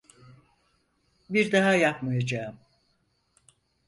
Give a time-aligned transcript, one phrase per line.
[1.29, 2.59] Bir daha yapmayacağım.